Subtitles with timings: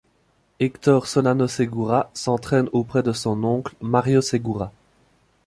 [0.59, 4.71] Héctor Solano Segura s'entraîne auprès de son oncle Mario Segura.